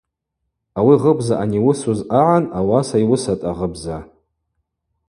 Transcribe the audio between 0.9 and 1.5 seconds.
гъыбза